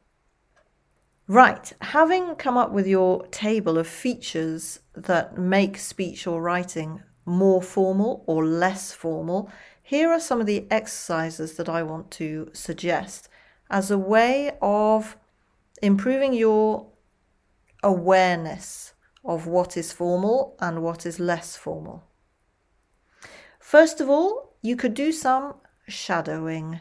Right, 1.29 1.73
having 1.81 2.35
come 2.35 2.57
up 2.57 2.73
with 2.73 2.89
your 2.89 3.25
table 3.29 3.79
of 3.79 3.87
features 3.87 4.81
that 4.95 5.39
make 5.39 5.79
speech 5.79 6.27
or 6.27 6.43
writing 6.43 7.03
more 7.25 7.63
formal 7.63 8.25
or 8.27 8.45
less 8.45 8.93
formal, 8.93 9.49
here 9.81 10.11
are 10.11 10.21
some 10.21 10.41
of 10.41 10.47
the 10.47 10.67
exercises 10.71 11.55
that 11.55 11.69
I 11.69 11.85
want 11.85 12.11
to 12.13 12.51
suggest 12.53 13.29
as 13.71 13.91
a 13.91 13.99
way 13.99 14.57
of 14.61 15.17
improving 15.81 16.33
your 16.33 16.89
awareness 17.83 18.95
of 19.25 19.47
what 19.47 19.77
is 19.77 19.93
formal 19.93 20.57
and 20.61 20.83
what 20.83 21.07
is 21.07 21.21
less 21.21 21.57
formal. 21.57 22.10
First 23.71 24.01
of 24.01 24.11
all, 24.11 24.57
you 24.63 24.75
could 24.75 24.95
do 24.95 25.13
some 25.13 25.55
shadowing. 25.87 26.81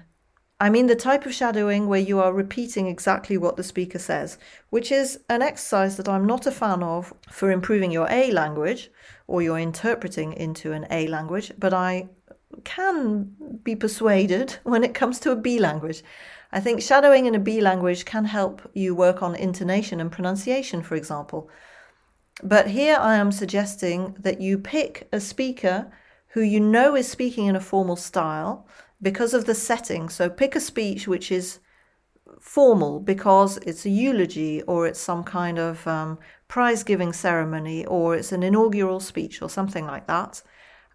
I 0.59 0.71
mean, 0.71 0.87
the 0.87 0.95
type 0.95 1.27
of 1.27 1.35
shadowing 1.35 1.85
where 1.87 1.99
you 1.99 2.19
are 2.19 2.33
repeating 2.33 2.87
exactly 2.87 3.37
what 3.37 3.57
the 3.57 3.63
speaker 3.63 3.99
says, 3.99 4.39
which 4.71 4.91
is 4.91 5.19
an 5.29 5.43
exercise 5.43 5.97
that 5.97 6.09
I'm 6.09 6.25
not 6.25 6.47
a 6.47 6.51
fan 6.51 6.81
of 6.81 7.13
for 7.29 7.51
improving 7.51 7.91
your 7.91 8.07
A 8.09 8.31
language 8.31 8.89
or 9.27 9.43
your 9.43 9.59
interpreting 9.59 10.33
into 10.33 10.71
an 10.71 10.87
A 10.89 11.05
language, 11.05 11.51
but 11.59 11.75
I 11.75 12.09
can 12.63 13.35
be 13.61 13.75
persuaded 13.75 14.57
when 14.63 14.83
it 14.83 14.95
comes 14.95 15.19
to 15.19 15.31
a 15.31 15.35
B 15.35 15.59
language. 15.59 16.01
I 16.51 16.59
think 16.59 16.81
shadowing 16.81 17.27
in 17.27 17.35
a 17.35 17.45
B 17.49 17.61
language 17.61 18.03
can 18.03 18.25
help 18.25 18.67
you 18.73 18.95
work 18.95 19.21
on 19.21 19.35
intonation 19.35 19.99
and 19.99 20.11
pronunciation, 20.11 20.81
for 20.81 20.95
example. 20.95 21.51
But 22.41 22.69
here 22.69 22.97
I 22.99 23.17
am 23.17 23.31
suggesting 23.31 24.15
that 24.17 24.41
you 24.41 24.57
pick 24.57 25.07
a 25.13 25.19
speaker 25.19 25.91
who 26.29 26.41
you 26.41 26.59
know 26.59 26.95
is 26.95 27.09
speaking 27.09 27.47
in 27.47 27.55
a 27.55 27.61
formal 27.61 27.95
style 27.95 28.67
because 29.01 29.33
of 29.33 29.45
the 29.45 29.55
setting. 29.55 30.09
So 30.09 30.29
pick 30.29 30.55
a 30.55 30.59
speech 30.59 31.07
which 31.07 31.31
is 31.31 31.59
formal 32.39 32.99
because 32.99 33.57
it's 33.57 33.85
a 33.85 33.89
eulogy 33.89 34.61
or 34.63 34.87
it's 34.87 34.99
some 34.99 35.23
kind 35.23 35.57
of 35.57 35.85
um, 35.87 36.19
prize 36.47 36.83
giving 36.83 37.13
ceremony 37.13 37.85
or 37.85 38.15
it's 38.15 38.31
an 38.31 38.43
inaugural 38.43 38.99
speech 38.99 39.41
or 39.41 39.49
something 39.49 39.85
like 39.85 40.07
that. 40.07 40.41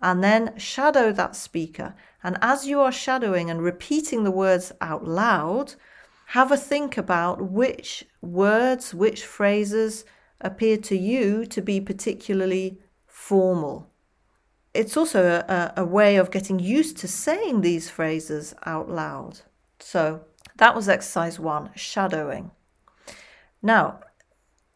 And 0.00 0.23
then 0.23 0.57
shadow 0.59 1.12
that 1.12 1.35
speaker. 1.35 1.95
And 2.23 2.38
as 2.41 2.67
you 2.67 2.81
are 2.81 2.93
shadowing 2.93 3.50
and 3.50 3.62
repeating 3.62 4.23
the 4.23 4.31
words 4.31 4.73
out 4.81 5.05
loud, 5.05 5.75
have 6.29 6.53
a 6.53 6.57
think 6.57 6.97
about 6.97 7.50
which 7.50 8.05
words, 8.21 8.95
which 8.95 9.25
phrases 9.25 10.05
appear 10.41 10.76
to 10.76 10.97
you 10.97 11.47
to 11.47 11.62
be 11.62 11.81
particularly 11.81 12.81
formal 13.07 13.94
it's 14.75 14.97
also 14.97 15.45
a, 15.49 15.73
a 15.76 15.85
way 15.85 16.16
of 16.16 16.31
getting 16.31 16.59
used 16.59 16.97
to 16.99 17.09
saying 17.09 17.61
these 17.61 17.88
phrases 17.88 18.54
out 18.66 18.90
loud. 18.90 19.40
So 19.78 20.25
that 20.57 20.75
was 20.75 20.88
exercise 20.88 21.38
one, 21.38 21.71
shadowing. 21.76 22.50
Now, 23.62 24.00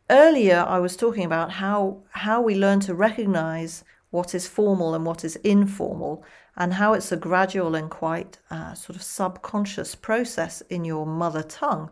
earlier 0.08 0.64
I 0.66 0.78
was 0.78 0.96
talking 0.96 1.24
about 1.24 1.52
how 1.52 2.04
how 2.10 2.40
we 2.40 2.54
learn 2.54 2.80
to 2.80 2.94
recognize 2.94 3.84
what 4.10 4.34
is 4.34 4.46
formal 4.46 4.94
and 4.94 5.04
what 5.04 5.24
is 5.24 5.36
informal, 5.36 6.24
and 6.56 6.74
how 6.74 6.94
it's 6.94 7.12
a 7.12 7.16
gradual 7.16 7.74
and 7.74 7.90
quite 7.90 8.38
uh, 8.50 8.72
sort 8.74 8.96
of 8.96 9.02
subconscious 9.02 9.94
process 9.94 10.62
in 10.70 10.84
your 10.84 11.04
mother 11.04 11.42
tongue. 11.42 11.90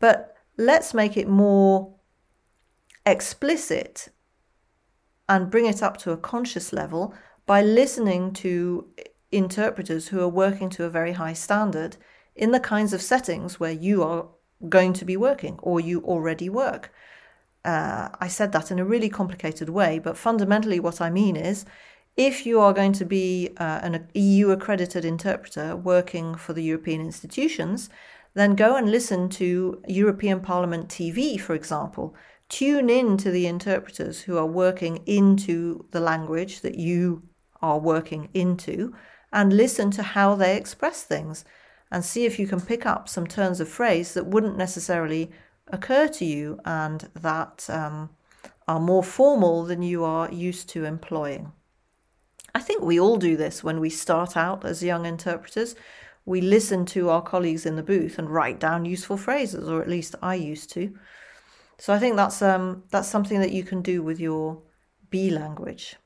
But 0.00 0.36
let's 0.56 0.92
make 0.92 1.16
it 1.16 1.28
more 1.28 1.94
explicit 3.06 4.08
and 5.28 5.50
bring 5.50 5.66
it 5.66 5.82
up 5.82 5.96
to 5.98 6.10
a 6.10 6.16
conscious 6.16 6.72
level 6.72 7.14
by 7.46 7.62
listening 7.62 8.32
to 8.32 8.86
interpreters 9.30 10.08
who 10.08 10.20
are 10.20 10.28
working 10.28 10.70
to 10.70 10.84
a 10.84 10.90
very 10.90 11.12
high 11.12 11.32
standard 11.32 11.96
in 12.36 12.52
the 12.52 12.60
kinds 12.60 12.92
of 12.92 13.02
settings 13.02 13.58
where 13.58 13.72
you 13.72 14.02
are 14.02 14.26
going 14.68 14.92
to 14.92 15.04
be 15.04 15.16
working 15.16 15.58
or 15.62 15.80
you 15.80 16.00
already 16.02 16.48
work. 16.48 16.92
Uh, 17.64 18.08
I 18.20 18.28
said 18.28 18.52
that 18.52 18.70
in 18.70 18.78
a 18.78 18.84
really 18.84 19.08
complicated 19.08 19.68
way, 19.68 19.98
but 19.98 20.16
fundamentally, 20.16 20.80
what 20.80 21.00
I 21.00 21.10
mean 21.10 21.36
is 21.36 21.64
if 22.16 22.44
you 22.44 22.60
are 22.60 22.72
going 22.72 22.92
to 22.92 23.04
be 23.04 23.50
uh, 23.56 23.80
an 23.82 24.08
EU 24.14 24.50
accredited 24.50 25.04
interpreter 25.04 25.76
working 25.76 26.34
for 26.34 26.52
the 26.52 26.62
European 26.62 27.00
institutions, 27.00 27.88
then 28.34 28.54
go 28.54 28.76
and 28.76 28.90
listen 28.90 29.28
to 29.28 29.82
European 29.86 30.40
Parliament 30.40 30.88
TV, 30.88 31.40
for 31.40 31.54
example. 31.54 32.14
Tune 32.48 32.90
in 32.90 33.16
to 33.18 33.30
the 33.30 33.46
interpreters 33.46 34.22
who 34.22 34.36
are 34.36 34.46
working 34.46 34.98
into 35.06 35.86
the 35.90 36.00
language 36.00 36.60
that 36.60 36.74
you 36.74 37.22
are 37.62 37.78
working 37.78 38.28
into 38.34 38.94
and 39.32 39.52
listen 39.52 39.90
to 39.92 40.02
how 40.02 40.34
they 40.34 40.56
express 40.56 41.02
things 41.02 41.44
and 41.90 42.04
see 42.04 42.24
if 42.24 42.38
you 42.38 42.46
can 42.46 42.60
pick 42.60 42.86
up 42.86 43.08
some 43.08 43.26
turns 43.26 43.60
of 43.60 43.68
phrase 43.68 44.14
that 44.14 44.26
wouldn't 44.26 44.56
necessarily 44.56 45.30
occur 45.68 46.08
to 46.08 46.24
you 46.24 46.58
and 46.64 47.08
that 47.14 47.66
um, 47.70 48.10
are 48.66 48.80
more 48.80 49.02
formal 49.02 49.64
than 49.64 49.82
you 49.82 50.04
are 50.04 50.30
used 50.30 50.68
to 50.70 50.84
employing. 50.84 51.52
I 52.54 52.60
think 52.60 52.82
we 52.82 53.00
all 53.00 53.16
do 53.16 53.36
this 53.36 53.64
when 53.64 53.80
we 53.80 53.90
start 53.90 54.36
out 54.36 54.64
as 54.64 54.82
young 54.82 55.06
interpreters. 55.06 55.74
We 56.24 56.40
listen 56.40 56.84
to 56.86 57.08
our 57.08 57.22
colleagues 57.22 57.66
in 57.66 57.76
the 57.76 57.82
booth 57.82 58.18
and 58.18 58.28
write 58.28 58.60
down 58.60 58.84
useful 58.84 59.16
phrases, 59.16 59.68
or 59.68 59.80
at 59.80 59.88
least 59.88 60.14
I 60.22 60.34
used 60.34 60.70
to. 60.72 60.96
So 61.78 61.92
I 61.92 61.98
think 61.98 62.16
that's 62.16 62.42
um, 62.42 62.84
that's 62.90 63.08
something 63.08 63.40
that 63.40 63.52
you 63.52 63.64
can 63.64 63.82
do 63.82 64.02
with 64.02 64.20
your 64.20 64.62
B 65.10 65.30
language. 65.30 65.96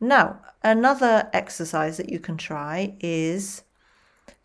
Now, 0.00 0.40
another 0.62 1.28
exercise 1.32 1.98
that 1.98 2.08
you 2.08 2.18
can 2.18 2.38
try 2.38 2.96
is 3.00 3.62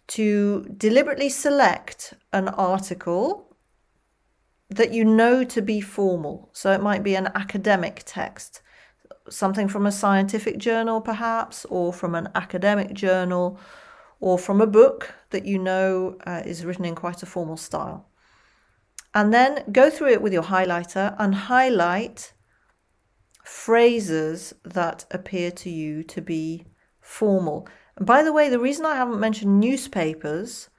to 0.08 0.66
deliberately 0.78 1.30
select 1.30 2.14
an 2.34 2.50
article 2.50 3.56
that 4.70 4.94
you 4.94 5.06
know 5.06 5.44
to 5.46 5.62
be 5.62 5.80
formal. 5.80 6.50
So 6.52 6.72
it 6.72 6.82
might 6.82 7.04
be 7.04 7.16
an 7.16 7.30
academic 7.36 8.04
text, 8.06 8.62
something 9.30 9.68
from 9.68 9.86
a 9.86 9.92
scientific 9.92 10.58
journal, 10.58 11.02
perhaps, 11.02 11.66
or 11.66 11.94
from 11.94 12.16
an 12.16 12.30
academic 12.36 12.94
journal, 12.94 13.60
or 14.20 14.38
from 14.38 14.60
a 14.60 14.68
book 14.68 15.14
that 15.30 15.46
you 15.46 15.58
know 15.58 16.18
uh, 16.26 16.42
is 16.46 16.66
written 16.66 16.86
in 16.86 16.96
quite 16.96 17.24
a 17.24 17.26
formal 17.26 17.58
style. 17.58 18.08
And 19.14 19.34
then 19.34 19.64
go 19.72 19.90
through 19.90 20.12
it 20.12 20.22
with 20.22 20.34
your 20.34 20.44
highlighter 20.44 21.16
and 21.18 21.34
highlight 21.34 22.34
phrases 23.46 24.54
that 24.64 25.06
appear 25.12 25.52
to 25.52 25.70
you 25.70 26.04
to 26.04 26.20
be 26.20 26.66
formal. 27.00 27.68
And 27.96 28.06
by 28.06 28.24
the 28.24 28.34
way, 28.34 28.50
the 28.50 28.60
reason 28.60 28.86
I 28.86 28.96
haven't 28.96 29.20
mentioned 29.20 29.60
newspapers 29.60 30.70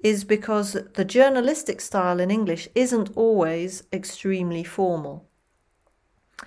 is 0.00 0.24
because 0.24 0.72
the 0.94 1.04
journalistic 1.04 1.80
style 1.80 2.20
in 2.20 2.30
English 2.30 2.66
isn't 2.74 3.10
always 3.14 3.84
extremely 3.92 4.64
formal. 4.64 5.28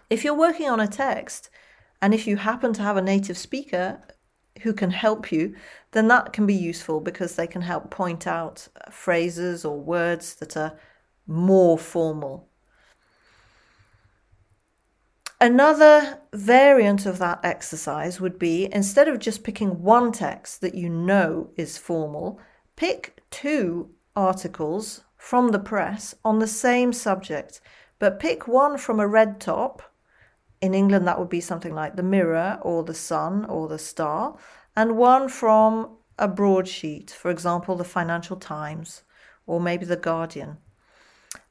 If 0.09 0.23
you're 0.23 0.33
working 0.33 0.67
on 0.67 0.79
a 0.79 0.87
text 0.87 1.49
and 2.01 2.13
if 2.13 2.25
you 2.25 2.37
happen 2.37 2.73
to 2.73 2.81
have 2.81 2.97
a 2.97 3.01
native 3.01 3.37
speaker 3.37 4.01
who 4.63 4.73
can 4.73 4.91
help 4.91 5.31
you, 5.31 5.55
then 5.91 6.07
that 6.07 6.33
can 6.33 6.47
be 6.47 6.55
useful 6.55 6.99
because 7.01 7.35
they 7.35 7.47
can 7.47 7.61
help 7.61 7.91
point 7.91 8.25
out 8.25 8.67
phrases 8.91 9.63
or 9.63 9.79
words 9.79 10.35
that 10.35 10.57
are 10.57 10.79
more 11.27 11.77
formal. 11.77 12.49
Another 15.39 16.19
variant 16.33 17.05
of 17.05 17.19
that 17.19 17.39
exercise 17.43 18.19
would 18.19 18.39
be 18.39 18.73
instead 18.73 19.07
of 19.07 19.19
just 19.19 19.43
picking 19.43 19.83
one 19.83 20.11
text 20.11 20.61
that 20.61 20.73
you 20.73 20.89
know 20.89 21.51
is 21.55 21.77
formal, 21.77 22.39
pick 22.75 23.21
two 23.29 23.91
articles 24.15 25.03
from 25.15 25.49
the 25.49 25.59
press 25.59 26.15
on 26.25 26.39
the 26.39 26.47
same 26.47 26.91
subject, 26.91 27.61
but 27.99 28.19
pick 28.19 28.47
one 28.47 28.79
from 28.79 28.99
a 28.99 29.07
red 29.07 29.39
top. 29.39 29.83
In 30.59 30.73
England, 30.73 31.07
that 31.07 31.19
would 31.19 31.29
be 31.29 31.41
something 31.41 31.75
like 31.75 31.95
the 31.95 32.03
Mirror 32.03 32.57
or 32.63 32.83
the 32.83 32.95
Sun 32.95 33.45
or 33.45 33.67
the 33.67 33.77
Star, 33.77 34.35
and 34.75 34.97
one 34.97 35.29
from 35.29 35.97
a 36.17 36.27
broadsheet, 36.27 37.11
for 37.11 37.29
example, 37.29 37.75
the 37.75 37.83
Financial 37.83 38.37
Times 38.37 39.03
or 39.45 39.61
maybe 39.61 39.85
the 39.85 39.95
Guardian 39.95 40.57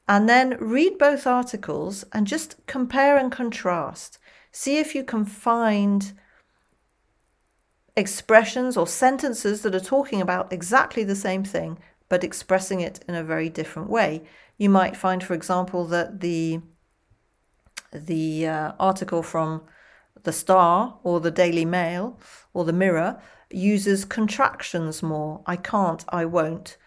and 0.07 0.29
then 0.29 0.57
read 0.59 0.97
both 0.97 1.27
articles 1.27 2.05
and 2.13 2.27
just 2.27 2.55
compare 2.65 3.17
and 3.17 3.31
contrast. 3.31 4.19
See 4.51 4.77
if 4.77 4.95
you 4.95 5.03
can 5.03 5.25
find 5.25 6.13
expressions 7.95 8.77
or 8.77 8.87
sentences 8.87 9.63
that 9.63 9.75
are 9.75 9.79
talking 9.79 10.21
about 10.21 10.53
exactly 10.53 11.03
the 11.03 11.15
same 11.15 11.43
thing 11.43 11.79
but 12.09 12.23
expressing 12.23 12.79
it 12.81 13.03
in 13.07 13.15
a 13.15 13.23
very 13.23 13.49
different 13.49 13.89
way. 13.89 14.23
You 14.57 14.69
might 14.69 14.95
find, 14.95 15.23
for 15.23 15.33
example, 15.33 15.85
that 15.85 16.21
the 16.21 16.61
the 17.91 18.47
uh, 18.47 18.71
article 18.79 19.23
from 19.23 19.63
the 20.23 20.33
Star 20.33 20.99
or 21.03 21.19
the 21.19 21.31
Daily 21.31 21.65
Mail 21.65 22.19
or 22.53 22.65
the 22.65 22.73
Mirror 22.73 23.21
uses 23.49 24.03
contractions 24.03 25.01
more. 25.01 25.41
I 25.45 25.55
can't, 25.55 26.03
I 26.09 26.25
won't 26.25 26.77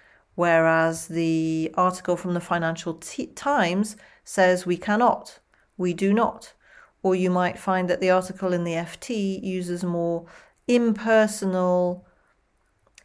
whereas 0.41 1.09
the 1.09 1.71
article 1.75 2.17
from 2.17 2.33
the 2.33 2.41
Financial 2.41 2.95
T- 2.95 3.27
Times 3.27 3.95
says 4.25 4.65
we 4.65 4.79
cannot, 4.79 5.39
we 5.77 5.93
do 5.93 6.15
not, 6.15 6.55
or 7.03 7.15
you 7.15 7.29
might 7.29 7.59
find 7.59 7.91
that 7.91 8.01
the 8.01 8.09
article 8.11 8.55
in 8.55 8.65
the 8.65 8.73
FT 8.73 9.43
uses 9.43 9.85
more 9.85 10.25
impersonal, 10.67 12.07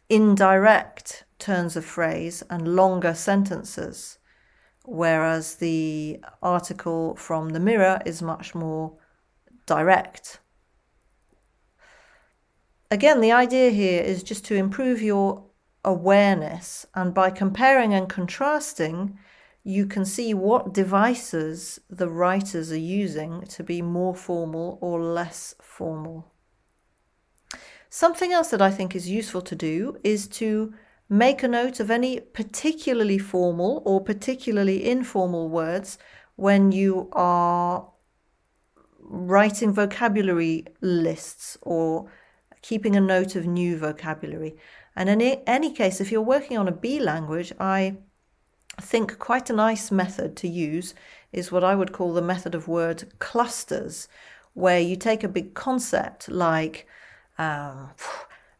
indirect 0.08 1.24
turns 1.38 1.76
of 1.76 1.84
phrase 1.84 2.42
and 2.48 2.74
longer 2.74 3.12
sentences, 3.12 4.16
whereas 4.86 5.56
the 5.56 6.18
article 6.42 7.16
from 7.16 7.50
the 7.50 7.60
Mirror 7.60 8.00
is 8.06 8.22
much 8.22 8.54
more 8.54 8.94
direct. 9.66 10.40
Again, 12.90 13.20
the 13.20 13.32
idea 13.32 13.68
here 13.68 14.02
is 14.02 14.22
just 14.22 14.46
to 14.46 14.54
improve 14.54 15.02
your 15.02 15.45
awareness, 15.86 16.84
and 16.94 17.14
by 17.14 17.30
comparing 17.30 17.94
and 17.94 18.08
contrasting, 18.08 19.18
you 19.62 19.86
can 19.86 20.04
see 20.04 20.34
what 20.34 20.74
devices 20.74 21.80
the 21.88 22.08
writers 22.08 22.70
are 22.70 22.78
using 22.78 23.42
to 23.46 23.64
be 23.64 23.80
more 23.80 24.14
formal 24.14 24.78
or 24.82 25.00
less 25.00 25.54
formal. 25.62 26.30
Something 27.88 28.32
else 28.32 28.48
that 28.48 28.60
I 28.60 28.70
think 28.70 28.94
is 28.94 29.08
useful 29.08 29.42
to 29.42 29.54
do 29.54 29.96
is 30.04 30.26
to 30.28 30.74
make 31.08 31.42
a 31.42 31.48
note 31.48 31.80
of 31.80 31.90
any 31.90 32.20
particularly 32.20 33.18
formal 33.18 33.82
or 33.86 34.00
particularly 34.00 34.88
informal 34.88 35.48
words 35.48 35.98
when 36.34 36.72
you 36.72 37.08
are 37.12 37.88
writing 39.00 39.72
vocabulary 39.72 40.64
lists 40.80 41.56
or 41.62 42.10
keeping 42.60 42.96
a 42.96 43.00
note 43.00 43.36
of 43.36 43.46
new 43.46 43.78
vocabulary. 43.78 44.56
And 44.96 45.10
in 45.10 45.20
any 45.46 45.72
case, 45.72 46.00
if 46.00 46.10
you're 46.10 46.22
working 46.22 46.56
on 46.56 46.68
a 46.68 46.72
B 46.72 46.98
language, 46.98 47.52
I 47.60 47.96
think 48.80 49.18
quite 49.18 49.50
a 49.50 49.52
nice 49.54 49.90
method 49.90 50.36
to 50.38 50.48
use 50.48 50.94
is 51.32 51.52
what 51.52 51.62
I 51.62 51.74
would 51.74 51.92
call 51.92 52.14
the 52.14 52.22
method 52.22 52.54
of 52.54 52.66
word 52.66 53.12
clusters, 53.18 54.08
where 54.54 54.80
you 54.80 54.96
take 54.96 55.22
a 55.22 55.28
big 55.28 55.52
concept 55.54 56.30
like 56.30 56.86
um, 57.36 57.90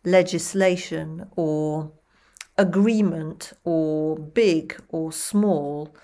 legislation 0.04 1.26
or 1.36 1.90
agreement 2.58 3.54
or 3.64 4.16
big 4.16 4.78
or 4.90 5.12
small, 5.12 5.94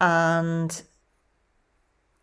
and 0.00 0.82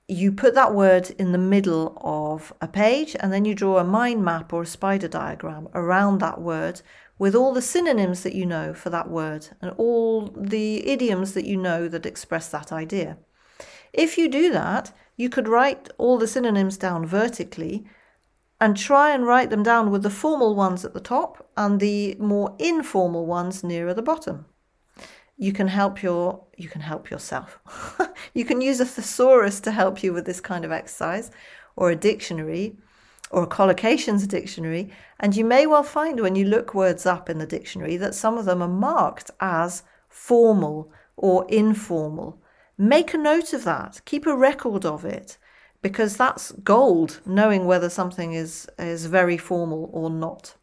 you 0.08 0.32
put 0.32 0.54
that 0.54 0.74
word 0.74 1.10
in 1.18 1.32
the 1.32 1.38
middle 1.38 1.98
of 2.02 2.54
a 2.62 2.68
page 2.68 3.16
and 3.20 3.34
then 3.34 3.46
you 3.46 3.56
draw 3.56 3.78
a 3.78 3.84
mind 3.84 4.24
map 4.24 4.54
or 4.54 4.62
a 4.62 4.68
spider 4.68 5.08
diagram 5.08 5.68
around 5.74 6.20
that 6.20 6.40
word 6.40 6.82
with 7.18 7.34
all 7.34 7.54
the 7.54 7.62
synonyms 7.62 8.24
that 8.24 8.36
you 8.36 8.46
know 8.46 8.74
for 8.74 8.90
that 8.90 9.10
word 9.10 9.48
and 9.62 9.72
all 9.78 10.28
the 10.36 10.88
idioms 10.88 11.34
that 11.34 11.46
you 11.46 11.58
know 11.58 11.88
that 11.88 12.06
express 12.06 12.50
that 12.50 12.72
idea. 12.72 13.18
If 13.94 14.18
you 14.18 14.30
do 14.30 14.52
that, 14.52 14.92
you 15.16 15.30
could 15.30 15.48
write 15.48 15.90
all 15.98 16.18
the 16.18 16.28
synonyms 16.28 16.78
down 16.78 17.06
vertically 17.06 17.86
and 18.60 18.78
try 18.78 19.12
and 19.12 19.26
write 19.26 19.50
them 19.50 19.64
down 19.64 19.90
with 19.90 20.04
the 20.04 20.10
formal 20.10 20.56
ones 20.56 20.86
at 20.86 20.94
the 20.94 21.00
top 21.00 21.50
and 21.58 21.80
the 21.80 22.16
more 22.20 22.56
informal 22.60 23.26
ones 23.26 23.64
nearer 23.64 23.94
the 23.94 24.02
bottom. 24.02 24.46
You 25.38 25.52
can 25.52 25.68
help 25.68 26.02
your 26.02 26.44
you 26.58 26.70
can 26.70 26.82
help 26.82 27.10
yourself. 27.10 27.60
you 28.34 28.46
can 28.46 28.62
use 28.62 28.80
a 28.80 28.86
thesaurus 28.86 29.60
to 29.62 29.72
help 29.72 30.04
you 30.04 30.14
with 30.14 30.26
this 30.26 30.40
kind 30.40 30.64
of 30.64 30.72
exercise 30.72 31.32
or 31.76 31.92
a 31.92 31.96
dictionary 31.96 32.78
or 33.32 33.44
a 33.44 33.48
collocations 33.48 34.28
dictionary, 34.28 34.92
and 35.20 35.36
you 35.36 35.44
may 35.44 35.66
well 35.66 35.84
find 35.84 36.20
when 36.20 36.36
you 36.36 36.46
look 36.46 36.74
words 36.74 37.06
up 37.06 37.30
in 37.30 37.38
the 37.38 37.46
dictionary 37.46 37.98
that 37.98 38.16
some 38.16 38.38
of 38.38 38.46
them 38.46 38.62
are 38.62 38.68
marked 38.68 39.32
as 39.40 39.84
formal 40.08 40.92
or 41.18 41.46
informal. 41.50 42.40
Make 42.78 43.14
a 43.14 43.18
note 43.18 43.54
of 43.54 43.64
that, 43.64 44.02
keep 44.06 44.26
a 44.26 44.36
record 44.36 44.86
of 44.86 45.06
it, 45.06 45.38
because 45.82 46.18
that's 46.18 46.52
gold, 46.52 47.22
knowing 47.26 47.66
whether 47.66 47.90
something 47.90 48.34
is, 48.34 48.68
is 48.78 49.06
very 49.06 49.38
formal 49.38 49.90
or 49.94 50.10
not. 50.10 50.56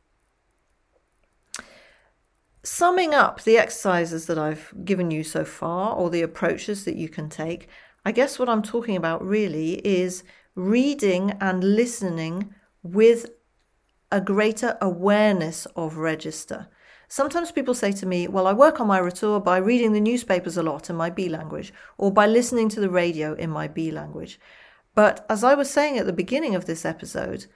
Summing 2.64 3.12
up 3.12 3.42
the 3.42 3.58
exercises 3.58 4.26
that 4.26 4.38
I've 4.38 4.72
given 4.84 5.10
you 5.10 5.24
so 5.24 5.44
far, 5.44 5.94
or 5.94 6.10
the 6.10 6.22
approaches 6.22 6.84
that 6.84 6.94
you 6.94 7.08
can 7.08 7.28
take, 7.28 7.68
I 8.04 8.12
guess 8.12 8.38
what 8.38 8.48
I'm 8.48 8.62
talking 8.62 8.96
about 8.96 9.26
really 9.26 9.84
is 9.86 10.22
reading 10.54 11.32
and 11.40 11.64
listening 11.64 12.54
with 12.82 13.30
a 14.12 14.20
greater 14.20 14.76
awareness 14.80 15.66
of 15.74 15.96
register. 15.96 16.68
Sometimes 17.08 17.50
people 17.50 17.74
say 17.74 17.90
to 17.92 18.06
me, 18.06 18.28
Well, 18.28 18.46
I 18.46 18.52
work 18.52 18.80
on 18.80 18.86
my 18.86 18.98
retour 18.98 19.40
by 19.40 19.56
reading 19.56 19.92
the 19.92 20.00
newspapers 20.00 20.56
a 20.56 20.62
lot 20.62 20.88
in 20.88 20.94
my 20.94 21.10
B 21.10 21.28
language, 21.28 21.72
or 21.98 22.12
by 22.12 22.26
listening 22.26 22.68
to 22.70 22.80
the 22.80 22.90
radio 22.90 23.34
in 23.34 23.50
my 23.50 23.66
B 23.66 23.90
language. 23.90 24.38
But 24.94 25.26
as 25.28 25.42
I 25.42 25.54
was 25.54 25.68
saying 25.68 25.98
at 25.98 26.06
the 26.06 26.12
beginning 26.12 26.54
of 26.54 26.66
this 26.66 26.84
episode, 26.84 27.46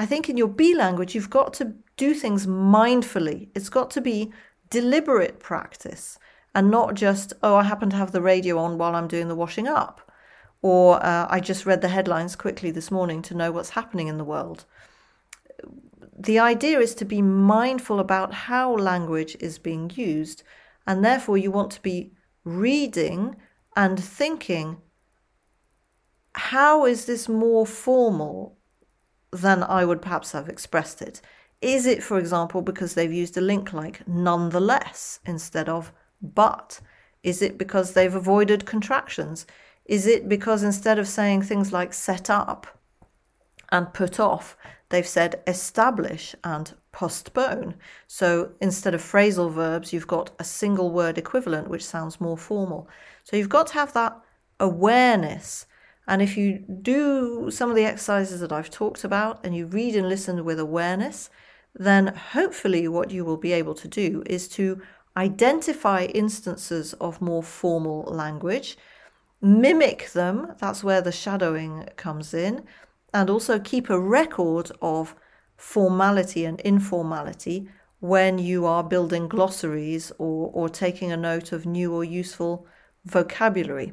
I 0.00 0.06
think 0.06 0.30
in 0.30 0.38
your 0.38 0.48
B 0.48 0.74
language, 0.74 1.14
you've 1.14 1.28
got 1.28 1.52
to 1.54 1.74
do 1.98 2.14
things 2.14 2.46
mindfully. 2.46 3.48
It's 3.54 3.68
got 3.68 3.90
to 3.90 4.00
be 4.00 4.32
deliberate 4.70 5.40
practice 5.40 6.18
and 6.54 6.70
not 6.70 6.94
just, 6.94 7.34
oh, 7.42 7.56
I 7.56 7.64
happen 7.64 7.90
to 7.90 7.96
have 7.96 8.12
the 8.12 8.22
radio 8.22 8.56
on 8.56 8.78
while 8.78 8.94
I'm 8.96 9.08
doing 9.08 9.28
the 9.28 9.34
washing 9.34 9.68
up 9.68 10.10
or 10.62 11.04
uh, 11.04 11.26
I 11.28 11.40
just 11.40 11.66
read 11.66 11.82
the 11.82 11.88
headlines 11.88 12.34
quickly 12.34 12.70
this 12.70 12.90
morning 12.90 13.20
to 13.20 13.34
know 13.34 13.52
what's 13.52 13.70
happening 13.70 14.08
in 14.08 14.16
the 14.16 14.24
world. 14.24 14.64
The 16.18 16.38
idea 16.38 16.80
is 16.80 16.94
to 16.94 17.04
be 17.04 17.20
mindful 17.20 18.00
about 18.00 18.32
how 18.32 18.74
language 18.74 19.36
is 19.38 19.58
being 19.58 19.90
used, 19.94 20.42
and 20.86 21.04
therefore 21.04 21.36
you 21.36 21.50
want 21.50 21.72
to 21.72 21.82
be 21.82 22.12
reading 22.44 23.36
and 23.76 24.02
thinking 24.02 24.78
how 26.32 26.86
is 26.86 27.04
this 27.04 27.28
more 27.28 27.66
formal 27.66 28.56
than 29.32 29.62
I 29.62 29.84
would 29.84 30.02
perhaps 30.02 30.32
have 30.32 30.48
expressed 30.48 31.02
it? 31.02 31.20
Is 31.60 31.86
it, 31.86 32.02
for 32.02 32.18
example, 32.18 32.62
because 32.62 32.94
they've 32.94 33.12
used 33.12 33.36
a 33.36 33.42
link 33.42 33.72
like 33.72 34.06
nonetheless 34.08 35.20
instead 35.26 35.68
of 35.68 35.92
but? 36.22 36.80
Is 37.22 37.42
it 37.42 37.58
because 37.58 37.92
they've 37.92 38.14
avoided 38.14 38.64
contractions? 38.64 39.46
Is 39.84 40.06
it 40.06 40.28
because 40.28 40.62
instead 40.62 40.98
of 40.98 41.08
saying 41.08 41.42
things 41.42 41.72
like 41.72 41.92
set 41.92 42.30
up 42.30 42.66
and 43.70 43.92
put 43.92 44.18
off, 44.18 44.56
they've 44.88 45.06
said 45.06 45.42
establish 45.46 46.34
and 46.44 46.72
postpone? 46.92 47.74
So 48.06 48.52
instead 48.60 48.94
of 48.94 49.02
phrasal 49.02 49.52
verbs, 49.52 49.92
you've 49.92 50.06
got 50.06 50.30
a 50.38 50.44
single 50.44 50.90
word 50.90 51.18
equivalent, 51.18 51.68
which 51.68 51.84
sounds 51.84 52.20
more 52.20 52.38
formal. 52.38 52.88
So 53.24 53.36
you've 53.36 53.48
got 53.48 53.68
to 53.68 53.74
have 53.74 53.92
that 53.92 54.18
awareness. 54.58 55.66
And 56.10 56.20
if 56.20 56.36
you 56.36 56.58
do 56.82 57.52
some 57.52 57.70
of 57.70 57.76
the 57.76 57.84
exercises 57.84 58.40
that 58.40 58.50
I've 58.50 58.68
talked 58.68 59.04
about 59.04 59.38
and 59.44 59.54
you 59.54 59.66
read 59.66 59.94
and 59.94 60.08
listen 60.08 60.44
with 60.44 60.58
awareness, 60.58 61.30
then 61.72 62.08
hopefully 62.08 62.88
what 62.88 63.12
you 63.12 63.24
will 63.24 63.36
be 63.36 63.52
able 63.52 63.76
to 63.76 63.86
do 63.86 64.24
is 64.26 64.48
to 64.48 64.82
identify 65.16 66.06
instances 66.06 66.94
of 66.94 67.22
more 67.22 67.44
formal 67.44 68.02
language 68.02 68.76
mimic 69.40 70.10
them, 70.10 70.52
that's 70.58 70.82
where 70.82 71.00
the 71.00 71.12
shadowing 71.12 71.88
comes 71.96 72.34
in, 72.34 72.64
and 73.14 73.30
also 73.30 73.60
keep 73.60 73.88
a 73.88 73.98
record 73.98 74.70
of 74.82 75.14
formality 75.56 76.44
and 76.44 76.60
informality 76.62 77.68
when 78.00 78.36
you 78.36 78.66
are 78.66 78.82
building 78.82 79.28
glossaries 79.28 80.10
or, 80.18 80.50
or 80.52 80.68
taking 80.68 81.12
a 81.12 81.16
note 81.16 81.52
of 81.52 81.66
new 81.66 81.94
or 81.94 82.02
useful 82.02 82.66
vocabulary. 83.04 83.92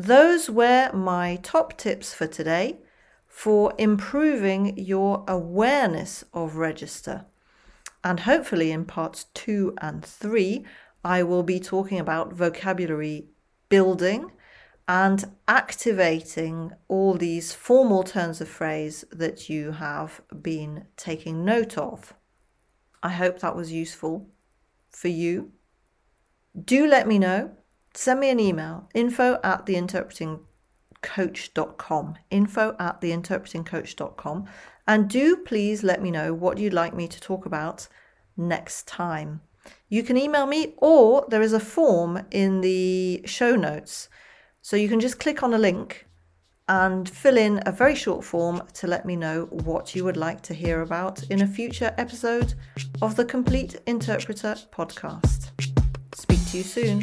Those 0.00 0.48
were 0.48 0.92
my 0.92 1.40
top 1.42 1.76
tips 1.76 2.14
for 2.14 2.28
today 2.28 2.78
for 3.26 3.74
improving 3.78 4.78
your 4.78 5.24
awareness 5.26 6.22
of 6.32 6.54
register. 6.54 7.26
And 8.04 8.20
hopefully, 8.20 8.70
in 8.70 8.84
parts 8.84 9.24
two 9.34 9.74
and 9.80 10.04
three, 10.04 10.64
I 11.04 11.24
will 11.24 11.42
be 11.42 11.58
talking 11.58 11.98
about 11.98 12.32
vocabulary 12.32 13.26
building 13.68 14.30
and 14.86 15.32
activating 15.48 16.70
all 16.86 17.14
these 17.14 17.52
formal 17.52 18.04
turns 18.04 18.40
of 18.40 18.48
phrase 18.48 19.04
that 19.10 19.50
you 19.50 19.72
have 19.72 20.20
been 20.40 20.86
taking 20.96 21.44
note 21.44 21.76
of. 21.76 22.14
I 23.02 23.10
hope 23.10 23.40
that 23.40 23.56
was 23.56 23.72
useful 23.72 24.30
for 24.90 25.08
you. 25.08 25.50
Do 26.64 26.86
let 26.86 27.08
me 27.08 27.18
know. 27.18 27.57
Send 27.98 28.20
me 28.20 28.30
an 28.30 28.38
email 28.38 28.88
info 28.94 29.40
at 29.42 29.66
theinterpretingcoach.com. 29.66 32.14
Info 32.30 32.76
at 32.78 33.00
theinterpretingcoach.com. 33.00 34.44
And 34.86 35.10
do 35.10 35.38
please 35.38 35.82
let 35.82 36.00
me 36.00 36.12
know 36.12 36.32
what 36.32 36.58
you'd 36.58 36.72
like 36.72 36.94
me 36.94 37.08
to 37.08 37.20
talk 37.20 37.44
about 37.44 37.88
next 38.36 38.86
time. 38.86 39.40
You 39.88 40.04
can 40.04 40.16
email 40.16 40.46
me, 40.46 40.74
or 40.76 41.26
there 41.28 41.42
is 41.42 41.52
a 41.52 41.58
form 41.58 42.24
in 42.30 42.60
the 42.60 43.22
show 43.24 43.56
notes 43.56 44.08
so 44.62 44.76
you 44.76 44.88
can 44.88 45.00
just 45.00 45.18
click 45.18 45.42
on 45.42 45.52
a 45.52 45.58
link 45.58 46.06
and 46.68 47.10
fill 47.10 47.36
in 47.36 47.60
a 47.66 47.72
very 47.72 47.96
short 47.96 48.24
form 48.24 48.62
to 48.74 48.86
let 48.86 49.06
me 49.06 49.16
know 49.16 49.46
what 49.50 49.96
you 49.96 50.04
would 50.04 50.16
like 50.16 50.40
to 50.42 50.54
hear 50.54 50.82
about 50.82 51.24
in 51.30 51.42
a 51.42 51.48
future 51.48 51.92
episode 51.98 52.54
of 53.02 53.16
the 53.16 53.24
Complete 53.24 53.80
Interpreter 53.86 54.54
podcast. 54.70 55.48
Speak 56.14 56.46
to 56.52 56.58
you 56.58 56.62
soon. 56.62 57.02